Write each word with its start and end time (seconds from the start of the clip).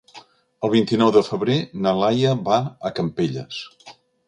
El 0.67 0.71
vint-i-nou 0.75 1.11
de 1.17 1.23
febrer 1.27 1.59
na 1.83 1.95
Laia 2.01 2.33
va 2.49 2.59
a 2.91 2.95
Campelles. 3.03 3.63